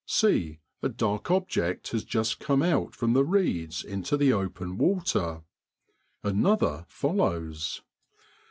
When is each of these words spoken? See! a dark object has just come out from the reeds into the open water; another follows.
See! 0.07 0.61
a 0.81 0.89
dark 0.89 1.29
object 1.29 1.89
has 1.91 2.03
just 2.03 2.39
come 2.39 2.63
out 2.63 2.95
from 2.95 3.13
the 3.13 3.23
reeds 3.23 3.83
into 3.83 4.17
the 4.17 4.33
open 4.33 4.79
water; 4.79 5.43
another 6.23 6.85
follows. 6.87 7.83